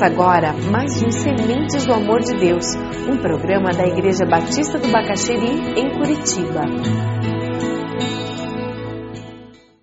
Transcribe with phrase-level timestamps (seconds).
[0.00, 2.64] Começa agora mais um Sementes do Amor de Deus,
[3.06, 6.62] um programa da Igreja Batista do Bacaxeri, em Curitiba.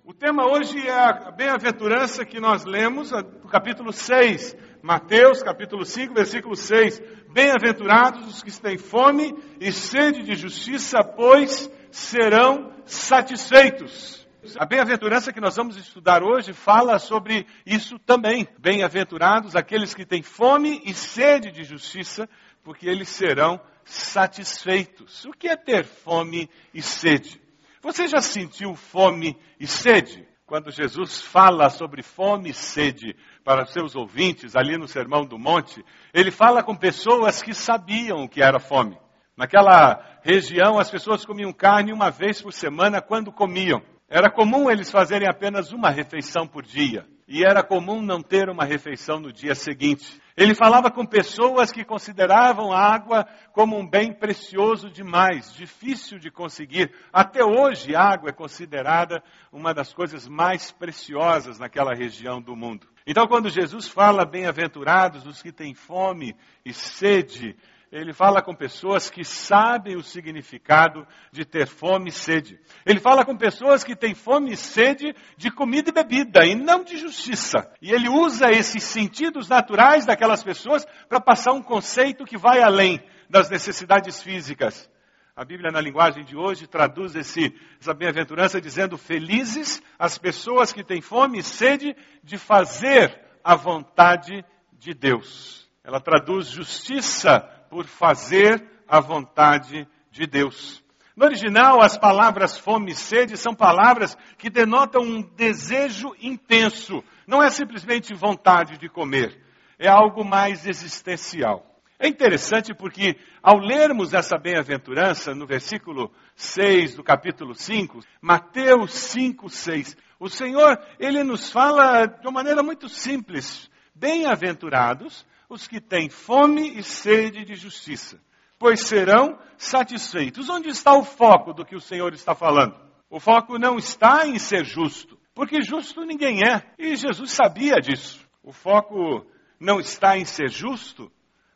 [0.04, 6.12] O tema hoje é a bem-aventurança que nós lemos no capítulo 6, Mateus, capítulo 5,
[6.12, 7.00] versículo 6.
[7.32, 14.27] Bem-aventurados os que têm fome e sede de justiça, pois serão satisfeitos.
[14.56, 18.46] A bem-aventurança que nós vamos estudar hoje fala sobre isso também.
[18.56, 22.28] Bem-aventurados aqueles que têm fome e sede de justiça,
[22.62, 25.24] porque eles serão satisfeitos.
[25.24, 27.42] O que é ter fome e sede?
[27.82, 30.26] Você já sentiu fome e sede?
[30.46, 35.84] Quando Jesus fala sobre fome e sede para seus ouvintes ali no Sermão do Monte,
[36.14, 38.96] ele fala com pessoas que sabiam o que era fome.
[39.36, 43.82] Naquela região, as pessoas comiam carne uma vez por semana quando comiam.
[44.08, 47.06] Era comum eles fazerem apenas uma refeição por dia.
[47.26, 50.18] E era comum não ter uma refeição no dia seguinte.
[50.34, 56.30] Ele falava com pessoas que consideravam a água como um bem precioso demais, difícil de
[56.30, 56.90] conseguir.
[57.12, 62.88] Até hoje, a água é considerada uma das coisas mais preciosas naquela região do mundo.
[63.06, 67.56] Então, quando Jesus fala bem-aventurados os que têm fome e sede,
[67.90, 72.60] ele fala com pessoas que sabem o significado de ter fome e sede.
[72.84, 76.84] Ele fala com pessoas que têm fome e sede de comida e bebida e não
[76.84, 77.70] de justiça.
[77.80, 83.02] E ele usa esses sentidos naturais daquelas pessoas para passar um conceito que vai além
[83.30, 84.90] das necessidades físicas.
[85.34, 90.84] A Bíblia, na linguagem de hoje, traduz esse, essa bem-aventurança dizendo: Felizes as pessoas que
[90.84, 95.70] têm fome e sede de fazer a vontade de Deus.
[95.84, 100.82] Ela traduz justiça por fazer a vontade de Deus.
[101.16, 107.02] No original, as palavras fome e sede são palavras que denotam um desejo intenso.
[107.26, 109.36] Não é simplesmente vontade de comer,
[109.78, 111.68] é algo mais existencial.
[111.98, 119.50] É interessante porque, ao lermos essa bem-aventurança, no versículo 6 do capítulo 5, Mateus 5,
[119.50, 126.10] 6, o Senhor, ele nos fala de uma maneira muito simples: bem-aventurados os que têm
[126.10, 128.20] fome e sede de justiça,
[128.58, 130.48] pois serão satisfeitos.
[130.48, 132.76] Onde está o foco do que o Senhor está falando?
[133.08, 138.26] O foco não está em ser justo, porque justo ninguém é, e Jesus sabia disso.
[138.42, 139.26] O foco
[139.58, 141.10] não está em ser justo,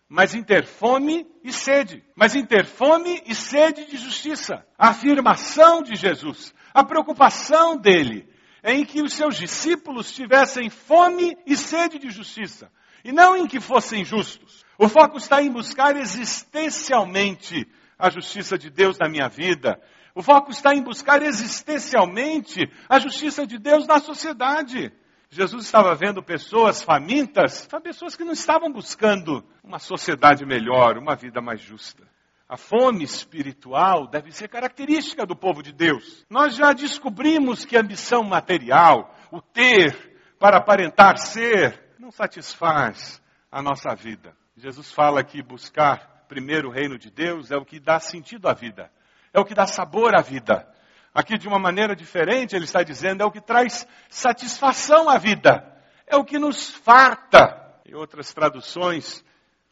[0.08, 2.02] mas em ter fome e sede.
[2.14, 4.66] Mas em ter fome e sede de justiça.
[4.78, 8.28] A afirmação de Jesus, a preocupação dele,
[8.62, 12.70] é em que os seus discípulos tivessem fome e sede de justiça
[13.04, 14.64] e não em que fossem justos.
[14.78, 17.66] O foco está em buscar existencialmente
[17.98, 19.80] a justiça de Deus na minha vida.
[20.14, 24.92] O foco está em buscar existencialmente a justiça de Deus na sociedade.
[25.30, 31.40] Jesus estava vendo pessoas famintas, pessoas que não estavam buscando uma sociedade melhor, uma vida
[31.40, 32.06] mais justa.
[32.46, 36.26] A fome espiritual deve ser característica do povo de Deus.
[36.28, 41.81] Nós já descobrimos que a ambição material, o ter para aparentar ser,
[42.12, 44.36] satisfaz a nossa vida.
[44.56, 48.54] Jesus fala que buscar primeiro o reino de Deus é o que dá sentido à
[48.54, 48.90] vida,
[49.32, 50.68] é o que dá sabor à vida.
[51.14, 55.62] Aqui, de uma maneira diferente, ele está dizendo, é o que traz satisfação à vida,
[56.06, 57.60] é o que nos farta.
[57.84, 59.22] Em outras traduções,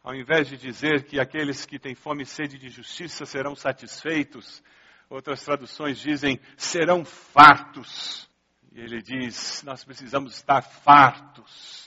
[0.05, 4.63] ao invés de dizer que aqueles que têm fome e sede de justiça serão satisfeitos,
[5.09, 8.29] outras traduções dizem serão fartos.
[8.73, 11.80] E ele diz: nós precisamos estar fartos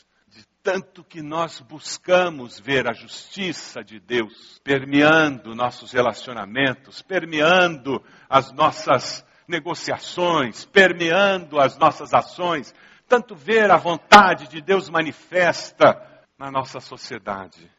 [0.64, 9.26] tanto que nós buscamos ver a justiça de Deus permeando nossos relacionamentos, permeando as nossas
[9.46, 12.74] negociações, permeando as nossas ações,
[13.10, 16.02] tanto ver a vontade de Deus manifesta
[16.40, 17.70] na nossa sociedade.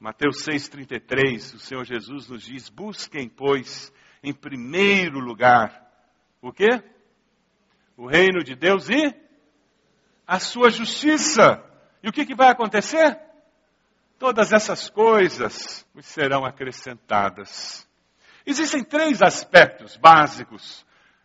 [0.00, 5.88] Mateus 6,33, o Senhor Jesus nos diz: busquem, pois, em primeiro lugar,
[6.40, 6.82] o quê?
[7.96, 9.14] O reino de Deus e
[10.26, 11.71] a sua justiça
[12.02, 13.18] e o que, que vai acontecer?
[14.18, 17.88] Todas essas coisas serão acrescentadas.
[18.44, 20.84] Existem três aspectos básicos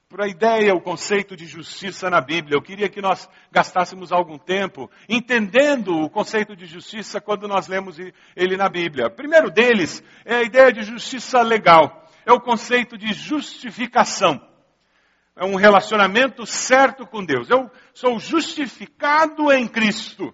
[0.10, 2.56] para a ideia, o conceito de justiça na Bíblia.
[2.56, 7.98] Eu queria que nós gastássemos algum tempo entendendo o conceito de justiça quando nós lemos
[8.36, 9.08] ele na Bíblia.
[9.08, 12.08] O primeiro deles é a ideia de justiça legal.
[12.26, 14.40] É o conceito de justificação.
[15.36, 17.50] É um relacionamento certo com Deus.
[17.50, 20.34] Eu sou justificado em Cristo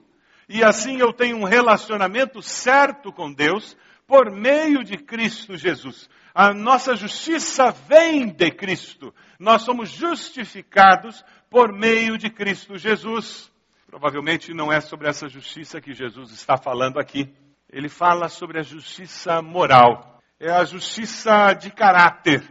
[0.53, 6.07] e assim eu tenho um relacionamento certo com Deus por meio de Cristo Jesus.
[6.31, 9.11] A nossa justiça vem de Cristo.
[9.39, 13.51] Nós somos justificados por meio de Cristo Jesus.
[13.87, 17.33] Provavelmente não é sobre essa justiça que Jesus está falando aqui.
[17.67, 20.19] Ele fala sobre a justiça moral.
[20.39, 22.43] É a justiça de caráter.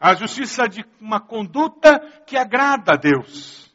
[0.00, 3.72] A justiça de uma conduta que agrada a Deus.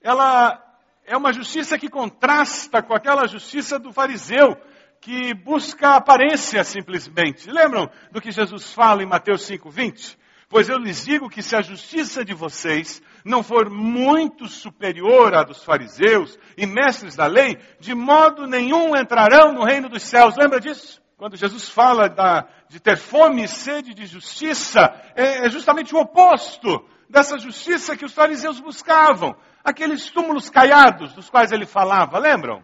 [0.00, 0.63] Ela
[1.06, 4.56] é uma justiça que contrasta com aquela justiça do fariseu,
[5.00, 7.50] que busca aparência simplesmente.
[7.50, 10.16] Lembram do que Jesus fala em Mateus 5:20?
[10.48, 15.42] Pois eu lhes digo que se a justiça de vocês não for muito superior à
[15.42, 20.36] dos fariseus e mestres da lei, de modo nenhum entrarão no reino dos céus.
[20.36, 21.02] Lembra disso?
[21.16, 25.98] Quando Jesus fala da, de ter fome e sede de justiça, é, é justamente o
[25.98, 29.36] oposto dessa justiça que os fariseus buscavam.
[29.64, 32.62] Aqueles túmulos caiados dos quais ele falava, lembram?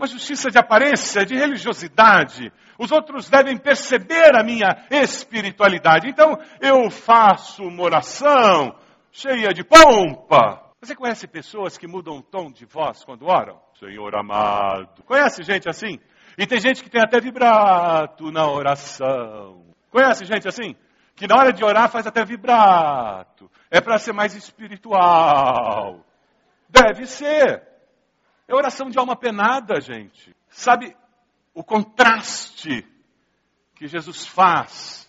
[0.00, 2.50] uma justiça de aparência, de religiosidade.
[2.78, 6.08] Os outros devem perceber a minha espiritualidade.
[6.08, 8.74] Então eu faço uma oração
[9.12, 10.62] cheia de pompa.
[10.80, 13.60] Você conhece pessoas que mudam o tom de voz quando oram?
[13.78, 15.02] Senhor amado.
[15.02, 15.98] Conhece gente assim?
[16.38, 19.66] E tem gente que tem até vibrato na oração.
[19.90, 20.74] Conhece gente assim?
[21.14, 23.50] Que na hora de orar faz até vibrato.
[23.70, 26.04] É para ser mais espiritual.
[26.68, 27.62] Deve ser.
[28.48, 30.34] É oração de alma penada, gente.
[30.48, 30.96] Sabe
[31.54, 32.84] o contraste
[33.76, 35.08] que Jesus faz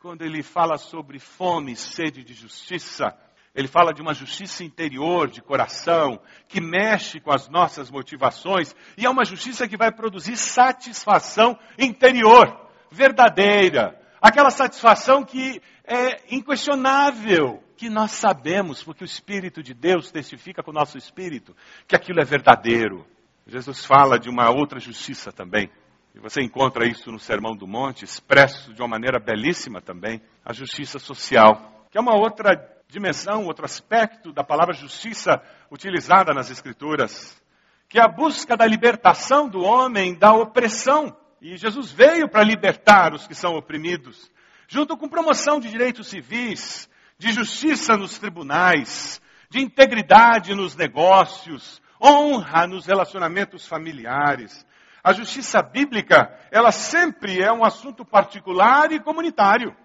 [0.00, 3.16] quando ele fala sobre fome e sede de justiça?
[3.54, 9.04] Ele fala de uma justiça interior, de coração, que mexe com as nossas motivações, e
[9.04, 14.00] é uma justiça que vai produzir satisfação interior, verdadeira.
[14.22, 20.70] Aquela satisfação que é inquestionável, que nós sabemos, porque o Espírito de Deus testifica com
[20.70, 21.56] o nosso espírito,
[21.88, 23.06] que aquilo é verdadeiro.
[23.46, 25.70] Jesus fala de uma outra justiça também.
[26.14, 30.52] E você encontra isso no Sermão do Monte, expresso de uma maneira belíssima também, a
[30.52, 32.50] justiça social, que é uma outra
[32.86, 35.40] dimensão, outro aspecto da palavra justiça
[35.70, 37.42] utilizada nas Escrituras,
[37.88, 41.16] que é a busca da libertação do homem da opressão.
[41.40, 44.30] E Jesus veio para libertar os que são oprimidos,
[44.68, 46.89] junto com promoção de direitos civis,
[47.20, 49.20] de justiça nos tribunais,
[49.50, 54.66] de integridade nos negócios, honra nos relacionamentos familiares.
[55.04, 59.76] A justiça bíblica, ela sempre é um assunto particular e comunitário.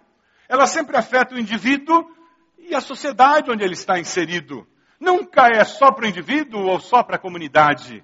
[0.48, 2.10] Ela sempre afeta o indivíduo
[2.58, 4.66] e a sociedade onde ele está inserido.
[4.98, 8.02] Nunca é só para o indivíduo ou só para a comunidade.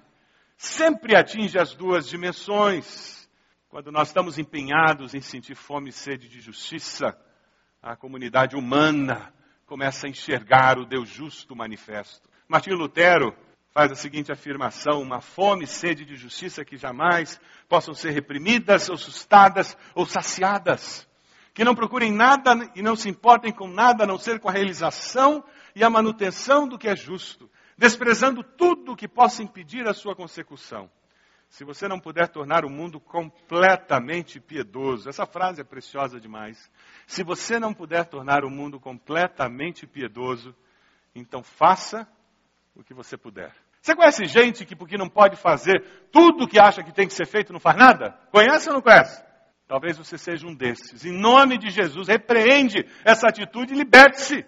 [0.58, 3.26] Sempre atinge as duas dimensões.
[3.70, 7.16] Quando nós estamos empenhados em sentir fome e sede de justiça,
[7.82, 9.34] a comunidade humana
[9.66, 12.28] começa a enxergar o Deus justo manifesto.
[12.46, 13.34] Martinho Lutero
[13.74, 18.88] faz a seguinte afirmação: uma fome e sede de justiça que jamais possam ser reprimidas,
[18.88, 21.08] ou sustadas ou saciadas.
[21.52, 24.52] Que não procurem nada e não se importem com nada a não ser com a
[24.52, 25.44] realização
[25.74, 30.88] e a manutenção do que é justo, desprezando tudo que possa impedir a sua consecução.
[31.52, 36.70] Se você não puder tornar o mundo completamente piedoso, essa frase é preciosa demais.
[37.06, 40.56] Se você não puder tornar o mundo completamente piedoso,
[41.14, 42.08] então faça
[42.74, 43.54] o que você puder.
[43.82, 47.12] Você conhece gente que, porque não pode fazer tudo o que acha que tem que
[47.12, 48.18] ser feito, não faz nada?
[48.30, 49.22] Conhece ou não conhece?
[49.68, 51.04] Talvez você seja um desses.
[51.04, 54.42] Em nome de Jesus, repreende essa atitude e liberte-se.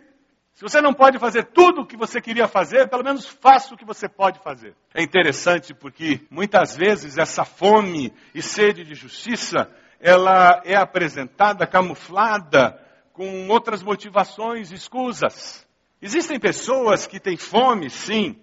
[0.54, 3.76] Se você não pode fazer tudo o que você queria fazer, pelo menos faça o
[3.76, 4.76] que você pode fazer.
[4.94, 9.68] É interessante porque muitas vezes essa fome e sede de justiça,
[9.99, 12.80] ela é apresentada camuflada
[13.12, 15.66] com outras motivações escusas.
[16.00, 18.40] Existem pessoas que têm fome, sim,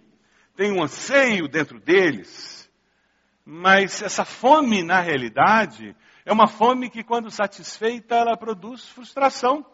[0.57, 2.69] têm um anseio dentro deles,
[3.45, 9.65] mas essa fome, na realidade, é uma fome que, quando satisfeita, ela produz frustração.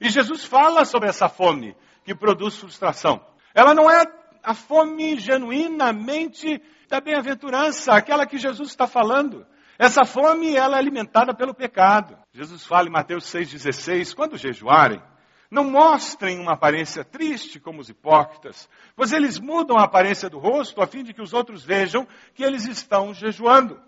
[0.00, 3.24] E Jesus fala sobre essa fome que produz frustração.
[3.54, 4.04] Ela não é
[4.42, 9.46] a fome genuinamente da bem-aventurança, aquela que Jesus está falando.
[9.78, 12.16] Essa fome ela é alimentada pelo pecado.
[12.32, 15.02] Jesus fala em Mateus 6,16: quando jejuarem,
[15.50, 20.82] não mostrem uma aparência triste como os hipócritas, pois eles mudam a aparência do rosto
[20.82, 23.80] a fim de que os outros vejam que eles estão jejuando.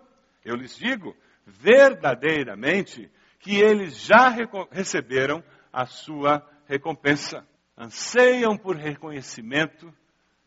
[0.43, 4.29] Eu lhes digo, verdadeiramente, que eles já
[4.71, 5.43] receberam
[5.77, 7.47] a sua recompensa.
[7.77, 9.93] Anseiam por reconhecimento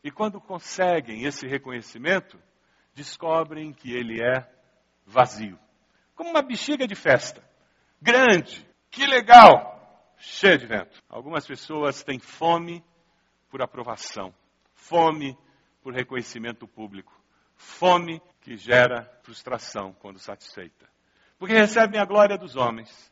[0.03, 2.37] e, quando conseguem esse reconhecimento,
[2.93, 4.51] descobrem que ele é
[5.07, 5.57] vazio
[6.21, 7.43] como uma bexiga de festa.
[7.99, 11.03] Grande, que legal, cheia de vento.
[11.09, 12.85] Algumas pessoas têm fome
[13.49, 14.35] por aprovação,
[14.75, 15.35] fome
[15.81, 17.19] por reconhecimento público,
[17.57, 20.87] fome que gera frustração quando satisfeita.
[21.39, 23.10] Porque recebem a glória dos homens,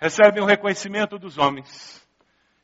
[0.00, 2.08] recebem o reconhecimento dos homens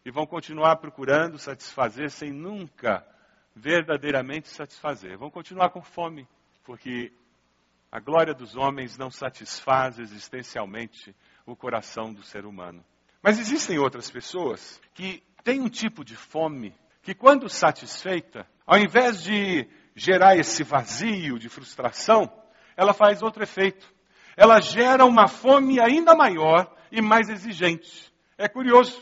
[0.05, 3.07] e vão continuar procurando satisfazer sem nunca
[3.55, 5.19] verdadeiramente satisfazer.
[5.19, 6.27] Vão continuar com fome,
[6.65, 7.13] porque
[7.93, 11.15] a glória dos homens não satisfaz existencialmente
[11.45, 12.83] o coração do ser humano.
[13.23, 19.23] Mas existem outras pessoas que têm um tipo de fome que, quando satisfeita, ao invés
[19.23, 22.33] de gerar esse vazio de frustração,
[22.77, 23.87] ela faz outro efeito.
[24.37, 28.13] Ela gera uma fome ainda maior e mais exigente.
[28.39, 29.01] É curioso.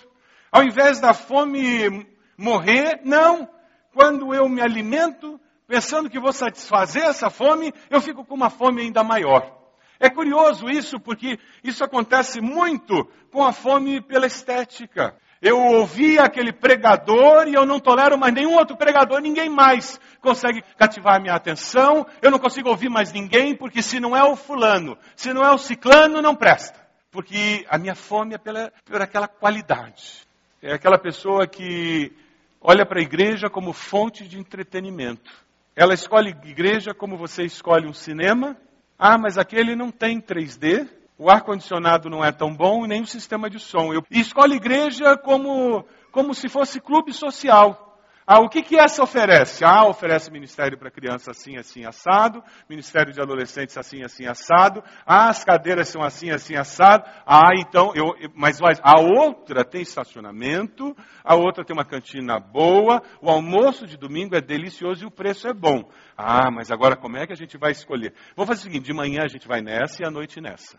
[0.51, 3.49] Ao invés da fome morrer, não.
[3.93, 8.83] Quando eu me alimento, pensando que vou satisfazer essa fome, eu fico com uma fome
[8.83, 9.65] ainda maior.
[9.99, 15.17] É curioso isso, porque isso acontece muito com a fome pela estética.
[15.41, 20.63] Eu ouvi aquele pregador e eu não tolero mais nenhum outro pregador, ninguém mais consegue
[20.77, 24.37] cativar a minha atenção, eu não consigo ouvir mais ninguém, porque se não é o
[24.37, 26.84] fulano, se não é o ciclano, não presta.
[27.15, 30.27] Porque a minha fome é pela, por aquela qualidade.
[30.61, 32.13] É aquela pessoa que
[32.61, 35.31] olha para a igreja como fonte de entretenimento.
[35.77, 38.57] Ela escolhe igreja como você escolhe um cinema.
[38.99, 43.07] Ah, mas aquele não tem 3D, o ar-condicionado não é tão bom e nem o
[43.07, 43.95] sistema de som.
[43.95, 47.94] Eu, e escolhe igreja como, como se fosse clube social.
[48.27, 49.65] Ah, o que, que essa oferece?
[49.65, 54.83] Ah, oferece ministério para criança assim, assim, assado, ministério de adolescentes assim, assim, assado.
[55.05, 57.05] Ah, as cadeiras são assim, assim, assado.
[57.27, 63.29] Ah, então, eu, mas a outra tem estacionamento, a outra tem uma cantina boa, o
[63.29, 65.91] almoço de domingo é delicioso e o preço é bom.
[66.17, 68.15] Ah, mas agora como é que a gente vai escolher?
[68.35, 70.79] Vou fazer o seguinte, de manhã a gente vai nessa e à noite nessa.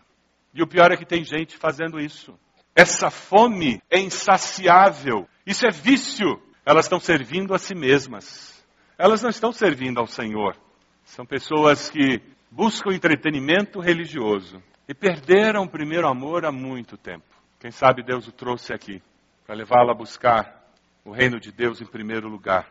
[0.52, 2.36] E o pior é que tem gente fazendo isso.
[2.74, 5.28] Essa fome é insaciável.
[5.46, 8.60] Isso é vício elas estão servindo a si mesmas.
[8.98, 10.56] Elas não estão servindo ao Senhor.
[11.04, 12.20] São pessoas que
[12.50, 17.24] buscam entretenimento religioso e perderam o primeiro amor há muito tempo.
[17.60, 19.00] Quem sabe Deus o trouxe aqui
[19.46, 20.66] para levá-la a buscar
[21.04, 22.68] o reino de Deus em primeiro lugar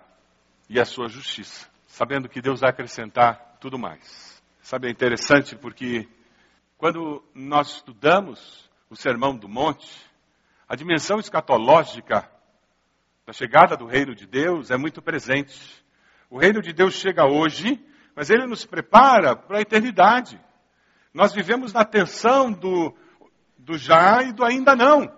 [0.70, 4.44] e a sua justiça, sabendo que Deus vai acrescentar tudo mais.
[4.62, 6.06] Sabe, é interessante porque
[6.78, 9.90] quando nós estudamos o Sermão do Monte,
[10.68, 12.30] a dimensão escatológica
[13.26, 15.84] da chegada do reino de Deus é muito presente.
[16.30, 17.84] O reino de Deus chega hoje,
[18.16, 20.40] mas ele nos prepara para a eternidade.
[21.12, 22.96] Nós vivemos na tensão do,
[23.58, 25.12] do já e do ainda não.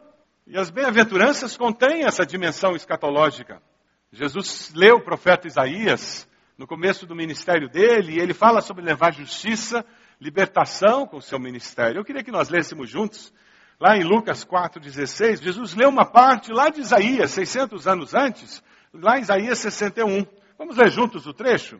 [0.46, 3.62] E as bem-aventuranças contêm essa dimensão escatológica.
[4.10, 9.14] Jesus leu o profeta Isaías no começo do ministério dele, e ele fala sobre levar
[9.14, 9.86] justiça,
[10.20, 12.00] libertação com o seu ministério.
[12.00, 13.34] Eu queria que nós lêssemos juntos
[13.79, 19.19] Lá em Lucas 4,16, Jesus leu uma parte lá de Isaías, 600 anos antes, lá
[19.19, 20.25] em Isaías 61.
[20.57, 21.79] Vamos ler juntos o trecho?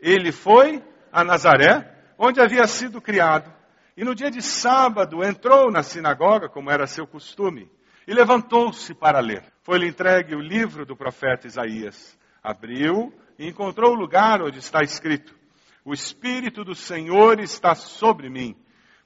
[0.00, 3.52] Ele foi a Nazaré, onde havia sido criado,
[3.96, 7.70] e no dia de sábado entrou na sinagoga, como era seu costume,
[8.04, 9.44] e levantou-se para ler.
[9.62, 12.18] Foi-lhe entregue o livro do profeta Isaías.
[12.42, 15.36] Abriu e encontrou o lugar onde está escrito:
[15.84, 18.56] O Espírito do Senhor está sobre mim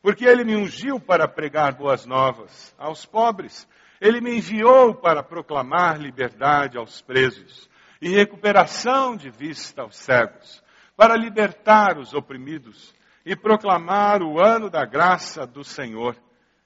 [0.03, 3.69] porque ele me ungiu para pregar boas novas aos pobres.
[4.01, 10.61] Ele me enviou para proclamar liberdade aos presos e recuperação de vista aos cegos,
[10.97, 12.93] para libertar os oprimidos
[13.25, 16.17] e proclamar o ano da graça do Senhor.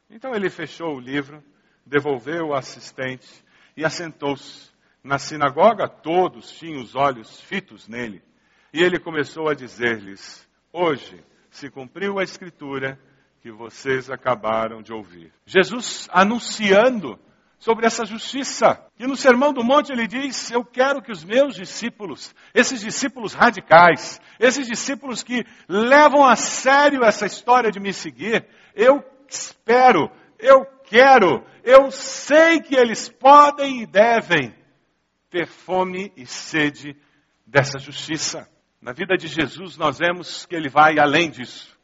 [0.09, 1.45] Então ele fechou o livro,
[1.85, 3.45] devolveu o assistente
[3.77, 4.75] e assentou-se.
[5.05, 8.23] Na sinagoga todos tinham os olhos fitos nele.
[8.73, 12.99] E ele começou a dizer-lhes: Hoje se cumpriu a escritura
[13.47, 15.33] que vocês acabaram de ouvir.
[15.45, 17.17] Jesus anunciando
[17.61, 18.85] sobre essa justiça.
[18.99, 23.35] E no Sermão do Monte ele diz: Eu quero que os meus discípulos, esses discípulos
[23.35, 30.11] radicais, esses discípulos que levam a sério essa história de me seguir, eu espero,
[30.41, 34.53] eu quero, eu sei que eles podem e devem
[35.31, 36.97] ter fome e sede
[37.47, 38.49] dessa justiça.
[38.83, 41.76] Na vida de Jesus, nós vemos que ele vai além disso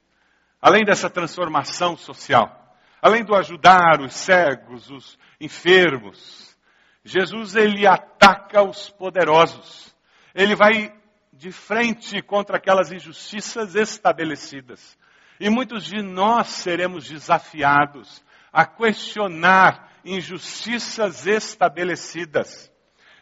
[0.62, 6.57] além dessa transformação social, além do ajudar os cegos, os enfermos,
[7.04, 9.92] Jesus ele ataca os poderosos.
[10.33, 10.95] Ele vai
[11.33, 14.97] de frente contra aquelas injustiças estabelecidas.
[15.40, 22.71] E muitos de nós seremos desafiados a questionar injustiças estabelecidas,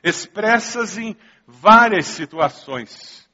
[0.02, 1.16] expressas em
[1.46, 3.28] várias situações.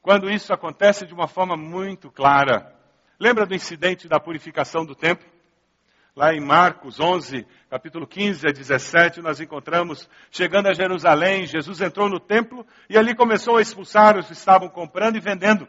[0.00, 2.74] Quando isso acontece de uma forma muito clara,
[3.22, 5.24] Lembra do incidente da purificação do templo?
[6.16, 12.08] Lá em Marcos 11, capítulo 15 a 17, nós encontramos, chegando a Jerusalém, Jesus entrou
[12.08, 15.68] no templo e ali começou a expulsar os que estavam comprando e vendendo.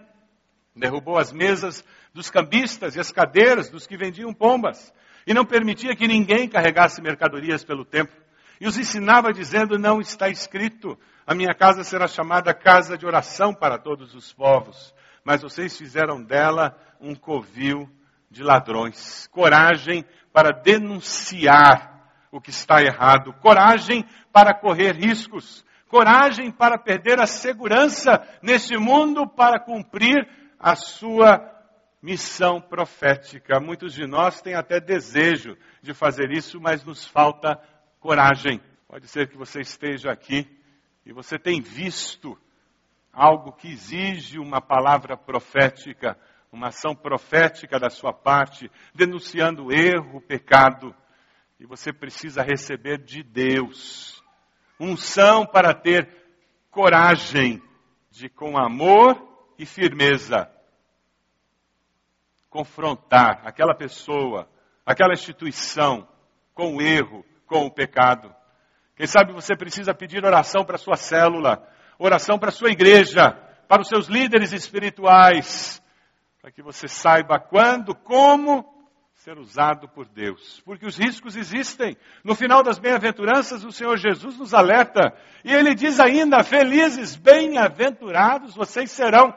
[0.75, 4.91] Derrubou as mesas dos cambistas e as cadeiras dos que vendiam pombas.
[5.27, 8.19] E não permitia que ninguém carregasse mercadorias pelo templo.
[8.59, 13.53] e os ensinava dizendo: Não está escrito, a minha casa será chamada casa de oração
[13.53, 14.91] para todos os povos,
[15.23, 17.89] mas vocês fizeram dela um covil
[18.29, 19.27] de ladrões.
[19.27, 21.93] Coragem para denunciar
[22.31, 29.27] o que está errado, coragem para correr riscos, coragem para perder a segurança nesse mundo
[29.27, 30.27] para cumprir
[30.59, 31.53] a sua
[32.01, 33.59] missão profética.
[33.59, 37.61] Muitos de nós têm até desejo de fazer isso, mas nos falta
[37.99, 38.59] coragem.
[38.87, 40.45] Pode ser que você esteja aqui
[41.05, 42.37] e você tem visto
[43.13, 46.17] algo que exige uma palavra profética,
[46.51, 50.93] uma ação profética da sua parte, denunciando o erro, o pecado,
[51.59, 54.21] e você precisa receber de Deus
[54.79, 56.09] unção para ter
[56.69, 57.61] coragem
[58.09, 59.15] de, com amor
[59.57, 60.51] e firmeza,
[62.49, 64.49] confrontar aquela pessoa,
[64.85, 66.07] aquela instituição
[66.53, 68.33] com o erro, com o pecado.
[68.95, 71.67] Quem sabe você precisa pedir oração para sua célula,
[72.05, 73.31] oração para a sua igreja,
[73.67, 75.81] para os seus líderes espirituais,
[76.41, 78.65] para que você saiba quando, como
[79.13, 80.61] ser usado por Deus.
[80.65, 81.95] Porque os riscos existem.
[82.23, 85.15] No final das bem-aventuranças, o Senhor Jesus nos alerta.
[85.45, 89.33] E ele diz ainda: Felizes, bem-aventurados vocês serão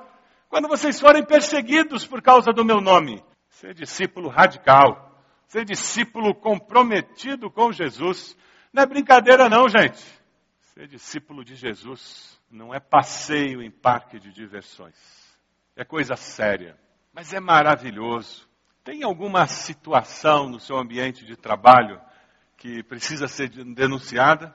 [0.48, 3.22] quando vocês forem perseguidos por causa do meu nome.
[3.48, 8.36] Ser discípulo radical, ser discípulo comprometido com Jesus.
[8.72, 10.04] Não é brincadeira, não, gente.
[10.74, 14.96] Ser discípulo de Jesus não é passeio em parque de diversões.
[15.74, 16.78] É coisa séria,
[17.12, 18.48] mas é maravilhoso.
[18.84, 22.00] Tem alguma situação no seu ambiente de trabalho
[22.56, 24.54] que precisa ser denunciada?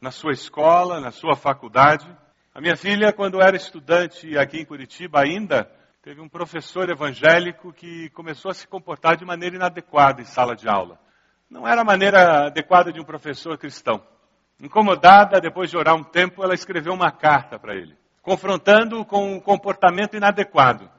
[0.00, 2.06] Na sua escola, na sua faculdade?
[2.54, 5.70] A minha filha, quando era estudante aqui em Curitiba ainda,
[6.02, 10.68] teve um professor evangélico que começou a se comportar de maneira inadequada em sala de
[10.68, 10.98] aula.
[11.48, 14.02] Não era a maneira adequada de um professor cristão.
[14.60, 19.40] Incomodada, depois de orar um tempo, ela escreveu uma carta para ele, confrontando-o com um
[19.40, 20.90] comportamento inadequado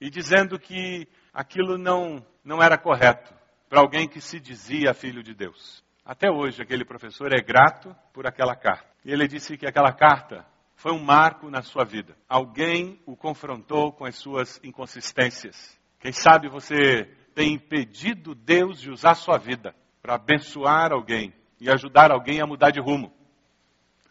[0.00, 3.32] e dizendo que aquilo não, não era correto
[3.68, 5.84] para alguém que se dizia filho de Deus.
[6.04, 8.88] Até hoje, aquele professor é grato por aquela carta.
[9.04, 12.16] E ele disse que aquela carta foi um marco na sua vida.
[12.28, 15.78] Alguém o confrontou com as suas inconsistências.
[16.00, 22.10] Quem sabe você tem impedido Deus de usar sua vida para abençoar alguém e ajudar
[22.10, 23.12] alguém a mudar de rumo.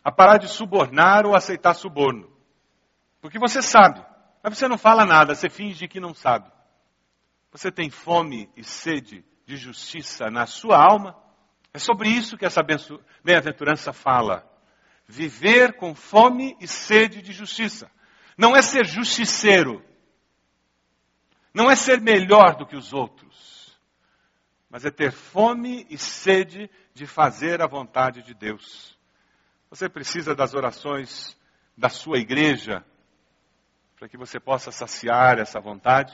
[0.03, 2.31] A parar de subornar ou aceitar suborno.
[3.21, 4.03] Porque você sabe,
[4.41, 6.51] mas você não fala nada, você finge que não sabe.
[7.51, 11.15] Você tem fome e sede de justiça na sua alma?
[11.73, 12.61] É sobre isso que essa
[13.23, 14.47] bem-aventurança fala
[15.07, 17.89] viver com fome e sede de justiça.
[18.37, 19.83] Não é ser justiceiro.
[21.53, 23.56] Não é ser melhor do que os outros.
[24.69, 28.97] Mas é ter fome e sede de fazer a vontade de Deus.
[29.69, 31.37] Você precisa das orações
[31.75, 32.83] da sua igreja
[33.97, 36.13] para que você possa saciar essa vontade,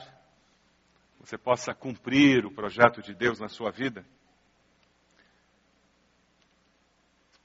[1.20, 4.04] você possa cumprir o projeto de Deus na sua vida.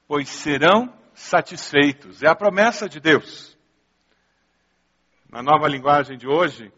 [0.06, 2.22] Pois serão satisfeitos.
[2.22, 3.56] É a promessa de Deus.
[5.30, 6.72] Na nova linguagem de hoje,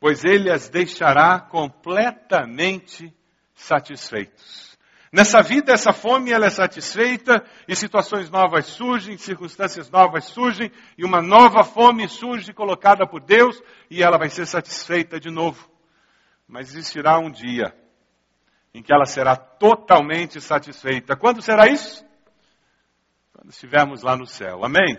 [0.00, 3.14] pois ele as deixará completamente
[3.54, 4.76] satisfeitos.
[5.12, 11.04] Nessa vida, essa fome ela é satisfeita e situações novas surgem, circunstâncias novas surgem e
[11.04, 15.70] uma nova fome surge colocada por Deus e ela vai ser satisfeita de novo.
[16.48, 17.72] Mas existirá um dia
[18.74, 21.16] em que ela será totalmente satisfeita.
[21.16, 22.04] Quando será isso?
[23.44, 24.64] quando estivermos lá no céu.
[24.64, 24.98] Amém?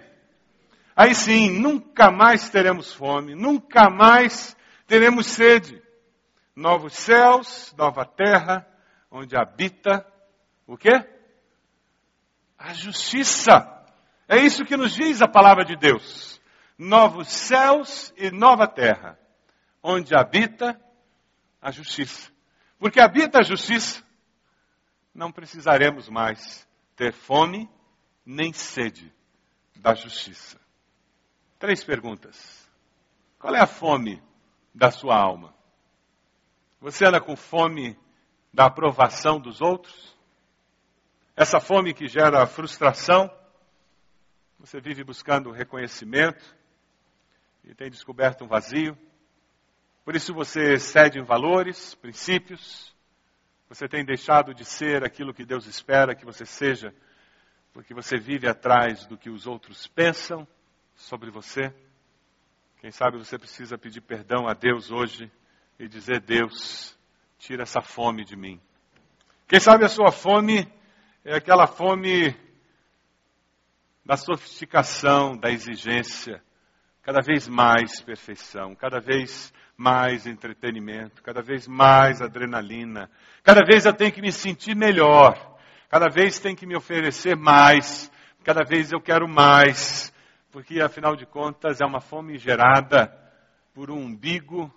[0.95, 5.81] Aí sim, nunca mais teremos fome, nunca mais teremos sede.
[6.55, 8.65] Novos céus, nova terra,
[9.11, 10.05] onde habita
[10.65, 11.05] o quê?
[12.57, 13.71] A justiça.
[14.27, 16.41] É isso que nos diz a palavra de Deus.
[16.77, 19.19] Novos céus e nova terra,
[19.83, 20.79] onde habita
[21.61, 22.31] a justiça.
[22.77, 24.03] Porque habita a justiça,
[25.13, 27.69] não precisaremos mais ter fome
[28.25, 29.13] nem sede
[29.75, 30.59] da justiça.
[31.59, 32.69] Três perguntas.
[33.39, 34.21] Qual é a fome
[34.73, 35.54] da sua alma?
[36.85, 37.97] Você anda com fome
[38.53, 40.15] da aprovação dos outros?
[41.35, 43.27] Essa fome que gera frustração?
[44.59, 46.45] Você vive buscando reconhecimento
[47.63, 48.95] e tem descoberto um vazio?
[50.03, 52.95] Por isso você cede em valores, princípios?
[53.67, 56.93] Você tem deixado de ser aquilo que Deus espera que você seja
[57.73, 60.47] porque você vive atrás do que os outros pensam
[60.93, 61.73] sobre você.
[62.79, 65.31] Quem sabe você precisa pedir perdão a Deus hoje
[65.79, 66.97] e dizer: Deus,
[67.37, 68.59] tira essa fome de mim.
[69.47, 70.67] Quem sabe a sua fome
[71.23, 72.35] É aquela fome
[74.05, 76.43] da sofisticação, da exigência,
[77.01, 83.09] cada vez mais perfeição, cada vez mais entretenimento, cada vez mais adrenalina,
[83.43, 85.57] cada vez eu tenho que me sentir melhor,
[85.89, 88.11] cada vez tem que me oferecer mais,
[88.43, 90.13] cada vez eu quero mais,
[90.51, 93.11] porque afinal de contas é uma fome gerada
[93.73, 94.71] por um umbigo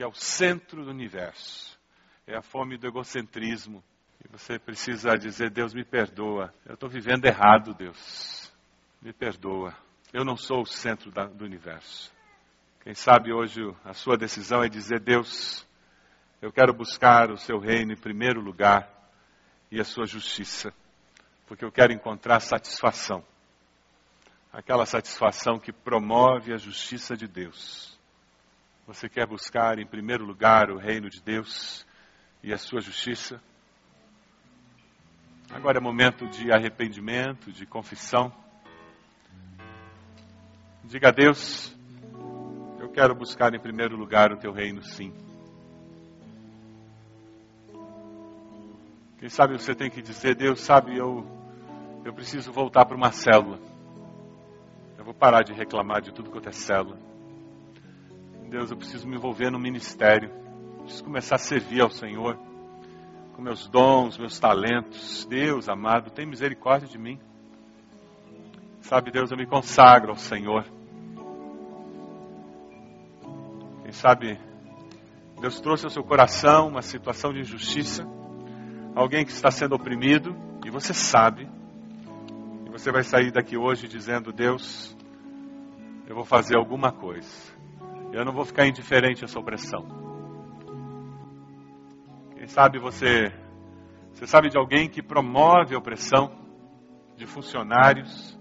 [0.00, 1.78] que é o centro do universo.
[2.26, 3.84] É a fome do egocentrismo.
[4.24, 8.50] E você precisa dizer: Deus me perdoa, eu estou vivendo errado, Deus
[9.02, 9.76] me perdoa.
[10.10, 12.10] Eu não sou o centro da, do universo.
[12.82, 15.68] Quem sabe hoje a sua decisão é dizer: Deus,
[16.40, 18.88] eu quero buscar o seu reino em primeiro lugar
[19.70, 20.72] e a sua justiça,
[21.46, 23.22] porque eu quero encontrar satisfação.
[24.50, 27.99] Aquela satisfação que promove a justiça de Deus.
[28.92, 31.86] Você quer buscar em primeiro lugar o reino de Deus
[32.42, 33.40] e a sua justiça?
[35.48, 38.32] Agora é momento de arrependimento, de confissão.
[40.82, 41.72] Diga a Deus,
[42.80, 45.14] eu quero buscar em primeiro lugar o teu reino, sim.
[49.20, 51.24] Quem sabe você tem que dizer, Deus, sabe, eu,
[52.04, 53.60] eu preciso voltar para uma célula.
[54.98, 57.09] Eu vou parar de reclamar de tudo quanto é célula.
[58.50, 60.28] Deus, eu preciso me envolver no ministério.
[60.80, 62.36] Preciso começar a servir ao Senhor
[63.34, 65.24] com meus dons, meus talentos.
[65.24, 67.18] Deus amado, tem misericórdia de mim.
[68.80, 70.64] Sabe, Deus, eu me consagro ao Senhor.
[73.82, 74.40] Quem sabe
[75.40, 78.04] Deus trouxe ao seu coração uma situação de injustiça,
[78.94, 80.36] alguém que está sendo oprimido,
[80.66, 81.48] e você sabe,
[82.66, 84.94] e você vai sair daqui hoje dizendo: Deus,
[86.06, 87.49] eu vou fazer alguma coisa,
[88.12, 89.86] eu não vou ficar indiferente a essa opressão.
[92.36, 93.32] Quem sabe você,
[94.12, 96.36] você sabe de alguém que promove a opressão
[97.16, 98.38] de funcionários,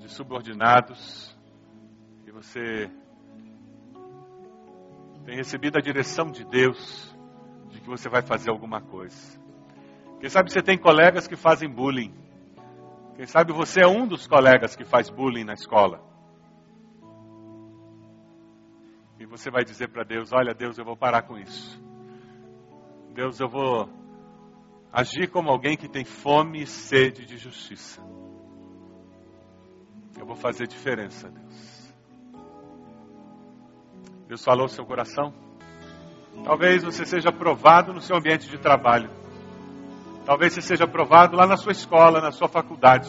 [0.00, 1.36] de subordinados,
[2.26, 2.90] e você
[5.24, 7.16] tem recebido a direção de Deus
[7.70, 9.40] de que você vai fazer alguma coisa.
[10.20, 12.14] Quem sabe você tem colegas que fazem bullying.
[13.16, 16.11] Quem sabe você é um dos colegas que faz bullying na escola.
[19.22, 21.80] E você vai dizer para Deus: Olha, Deus, eu vou parar com isso.
[23.14, 23.88] Deus, eu vou
[24.92, 28.02] agir como alguém que tem fome e sede de justiça.
[30.18, 31.94] Eu vou fazer diferença, Deus.
[34.26, 35.32] Deus falou no seu coração.
[36.42, 39.08] Talvez você seja aprovado no seu ambiente de trabalho.
[40.26, 43.08] Talvez você seja aprovado lá na sua escola, na sua faculdade.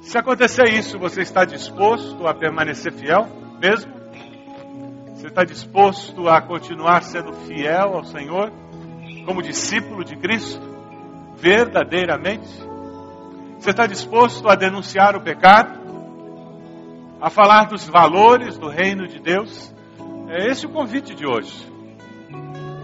[0.00, 3.26] Se acontecer isso, você está disposto a permanecer fiel
[3.58, 3.89] mesmo?
[5.20, 8.50] Você está disposto a continuar sendo fiel ao Senhor
[9.26, 10.66] como discípulo de Cristo?
[11.36, 12.48] Verdadeiramente?
[13.58, 15.78] Você está disposto a denunciar o pecado?
[17.20, 19.74] a falar dos valores do reino de Deus.
[20.28, 21.70] É esse o convite de hoje.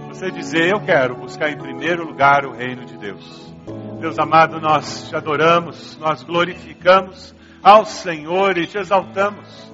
[0.08, 3.54] Você dizer, eu quero buscar em primeiro lugar o reino de Deus.
[3.98, 9.72] Deus amado, nós te adoramos, nós glorificamos ao Senhor e te exaltamos,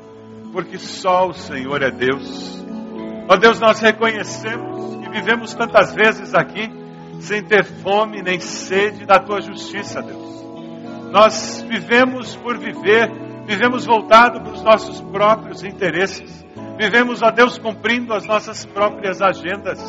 [0.52, 2.64] porque só o Senhor é Deus.
[3.28, 6.70] Ó Deus, nós reconhecemos que vivemos tantas vezes aqui
[7.20, 10.42] sem ter fome nem sede da tua justiça, Deus.
[11.10, 13.10] Nós vivemos por viver
[13.44, 16.44] vivemos voltado para os nossos próprios interesses,
[16.78, 19.80] vivemos, a Deus, cumprindo as nossas próprias agendas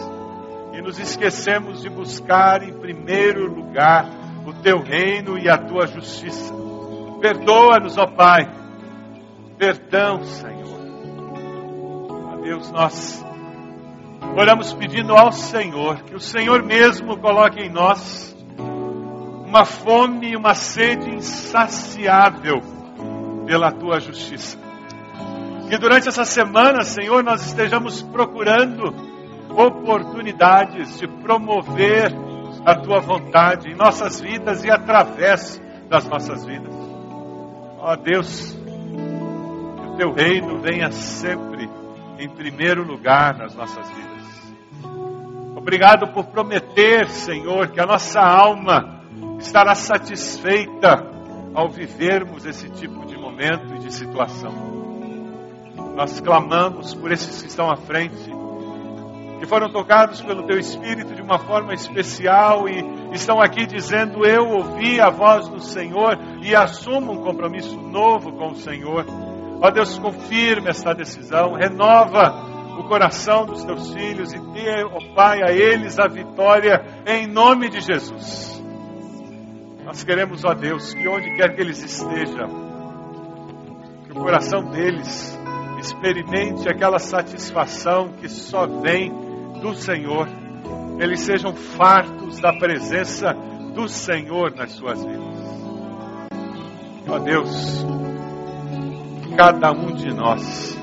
[0.74, 4.06] e nos esquecemos de buscar em primeiro lugar
[4.46, 6.54] o teu reino e a tua justiça.
[7.22, 8.50] Perdoa-nos, ó Pai,
[9.64, 10.80] perdão, Senhor.
[12.34, 13.26] A Deus, nós
[14.36, 18.36] oramos pedindo ao Senhor que o Senhor mesmo coloque em nós
[19.48, 22.60] uma fome e uma sede insaciável
[23.46, 24.58] pela tua justiça.
[25.70, 28.94] Que durante essa semana, Senhor, nós estejamos procurando
[29.50, 32.12] oportunidades de promover
[32.66, 36.74] a tua vontade em nossas vidas e através das nossas vidas.
[37.80, 38.58] Ó Deus,
[39.98, 41.70] teu reino venha sempre
[42.18, 44.14] em primeiro lugar nas nossas vidas.
[45.56, 49.02] Obrigado por prometer, Senhor, que a nossa alma
[49.40, 51.10] estará satisfeita
[51.54, 54.52] ao vivermos esse tipo de momento e de situação.
[55.96, 58.32] Nós clamamos por esses que estão à frente,
[59.40, 64.48] que foram tocados pelo Teu Espírito de uma forma especial e estão aqui dizendo: Eu
[64.50, 69.06] ouvi a voz do Senhor e assumo um compromisso novo com o Senhor.
[69.64, 75.42] Ó Deus, confirme esta decisão, renova o coração dos teus filhos e dê, ó Pai,
[75.42, 78.62] a eles a vitória em nome de Jesus.
[79.86, 82.50] Nós queremos, ó Deus, que onde quer que eles estejam,
[84.06, 85.40] que o coração deles
[85.80, 89.14] experimente aquela satisfação que só vem
[89.62, 90.28] do Senhor.
[91.00, 93.34] Eles sejam fartos da presença
[93.74, 95.38] do Senhor nas suas vidas.
[97.08, 97.86] Ó Deus,
[99.36, 100.78] cada um de nós,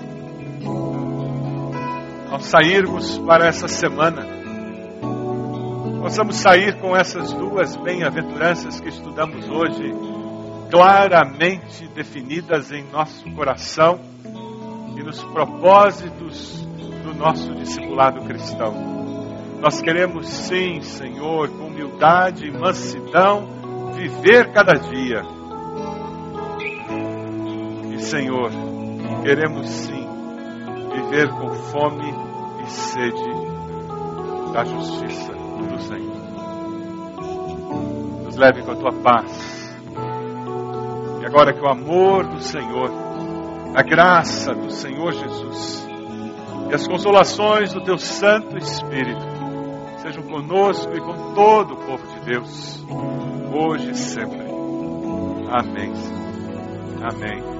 [2.31, 4.27] ao sairmos para essa semana,
[6.01, 9.93] possamos sair com essas duas bem-aventuranças que estudamos hoje,
[10.71, 14.01] claramente definidas em nosso coração
[14.97, 16.67] e nos propósitos
[17.05, 18.75] do nosso discipulado cristão.
[19.61, 25.40] Nós queremos sim, Senhor, com humildade e mansidão, viver cada dia.
[28.11, 28.51] Senhor,
[29.23, 30.05] queremos sim
[30.93, 32.13] viver com fome
[32.61, 33.31] e sede
[34.53, 36.17] da justiça do Senhor.
[38.25, 39.79] Nos leve com a tua paz.
[41.23, 42.91] E agora que o amor do Senhor,
[43.77, 45.89] a graça do Senhor Jesus
[46.69, 49.23] e as consolações do teu Santo Espírito
[49.99, 52.85] sejam conosco e com todo o povo de Deus,
[53.55, 54.51] hoje e sempre.
[55.49, 55.93] Amém.
[57.05, 57.60] Amém.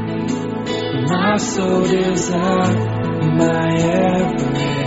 [1.11, 4.80] My soul is my everything.